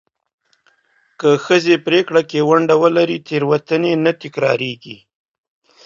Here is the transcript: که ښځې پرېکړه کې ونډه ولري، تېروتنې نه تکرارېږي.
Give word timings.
که 1.19 1.29
ښځې 1.45 1.75
پرېکړه 1.87 2.21
کې 2.29 2.39
ونډه 2.49 2.75
ولري، 2.81 3.17
تېروتنې 3.27 3.93
نه 4.03 4.11
تکرارېږي. 4.21 4.97